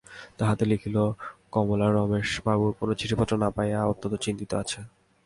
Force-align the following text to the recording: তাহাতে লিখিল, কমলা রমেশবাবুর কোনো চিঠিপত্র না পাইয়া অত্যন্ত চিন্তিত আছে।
তাহাতে 0.37 0.63
লিখিল, 0.65 0.97
কমলা 1.51 1.87
রমেশবাবুর 1.89 2.71
কোনো 2.79 2.93
চিঠিপত্র 2.93 3.33
না 3.37 3.49
পাইয়া 3.55 3.79
অত্যন্ত 3.83 4.15
চিন্তিত 4.25 4.51
আছে। 4.53 4.79